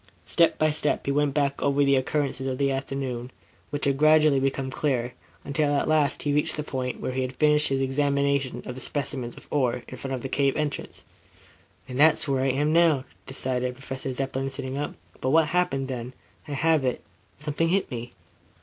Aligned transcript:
Step 0.25 0.57
by 0.57 0.71
step 0.71 1.05
he 1.05 1.11
went 1.11 1.31
back 1.31 1.61
over 1.61 1.83
the 1.83 1.95
occurrences 1.95 2.47
of 2.47 2.57
the 2.57 2.71
afternoon, 2.71 3.29
which 3.69 3.87
gradually 3.97 4.39
became 4.39 4.71
clearer, 4.71 5.13
until 5.43 5.75
at 5.75 5.87
last 5.87 6.23
he 6.23 6.33
reached 6.33 6.57
the 6.57 6.63
point 6.63 6.99
where 6.99 7.11
he 7.11 7.21
had 7.21 7.35
finished 7.35 7.67
his 7.67 7.81
examination 7.81 8.63
of 8.65 8.73
the 8.73 8.81
specimens 8.81 9.37
of 9.37 9.47
ore, 9.51 9.83
in 9.87 9.97
front 9.97 10.15
of 10.15 10.23
the 10.23 10.27
cave 10.27 10.57
entrance. 10.57 11.03
"And 11.87 11.99
that's 11.99 12.27
where 12.27 12.41
I 12.43 12.49
am 12.49 12.73
now," 12.73 13.05
decided 13.27 13.75
Professor 13.75 14.11
Zepplin, 14.11 14.49
sitting 14.49 14.75
up. 14.75 14.95
"But, 15.21 15.29
what 15.29 15.49
happened 15.49 15.87
then? 15.87 16.13
I 16.47 16.53
have 16.53 16.83
it. 16.83 17.03
Something 17.37 17.69
hit 17.69 17.91
me." 17.91 18.13